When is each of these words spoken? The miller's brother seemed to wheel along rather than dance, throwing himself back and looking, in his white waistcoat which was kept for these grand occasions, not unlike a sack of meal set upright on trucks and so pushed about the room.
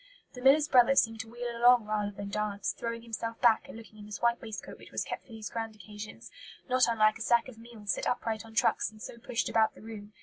The 0.33 0.41
miller's 0.41 0.67
brother 0.67 0.95
seemed 0.95 1.19
to 1.19 1.29
wheel 1.29 1.55
along 1.55 1.85
rather 1.85 2.09
than 2.09 2.29
dance, 2.29 2.73
throwing 2.75 3.03
himself 3.03 3.39
back 3.39 3.67
and 3.69 3.77
looking, 3.77 3.99
in 3.99 4.07
his 4.07 4.19
white 4.19 4.41
waistcoat 4.41 4.79
which 4.79 4.89
was 4.91 5.03
kept 5.03 5.21
for 5.21 5.29
these 5.31 5.51
grand 5.51 5.75
occasions, 5.75 6.31
not 6.67 6.87
unlike 6.87 7.19
a 7.19 7.21
sack 7.21 7.47
of 7.47 7.59
meal 7.59 7.85
set 7.85 8.07
upright 8.07 8.43
on 8.43 8.55
trucks 8.55 8.89
and 8.89 8.99
so 8.99 9.19
pushed 9.19 9.47
about 9.47 9.75
the 9.75 9.81
room. 9.83 10.13